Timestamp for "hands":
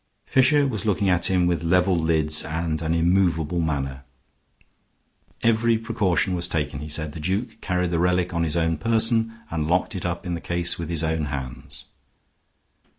11.25-11.85